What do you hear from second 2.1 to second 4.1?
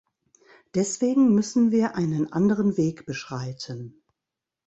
anderen Weg beschreiten.